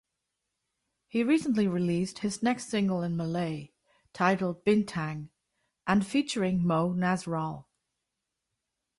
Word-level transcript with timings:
He 1.09 1.23
recently 1.23 1.67
released 1.67 2.19
his 2.25 2.41
next 2.41 2.69
single 2.69 3.03
in 3.03 3.15
Malay, 3.15 3.69
titled 4.13 4.65
"Bintang" 4.65 5.29
and 5.85 6.03
featuring 6.03 6.65
Moe 6.65 6.89
Nasrul. 6.95 7.65